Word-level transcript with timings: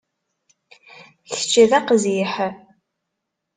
Kečč 1.29 1.53
d 1.69 1.71
aqziḥ. 1.79 2.33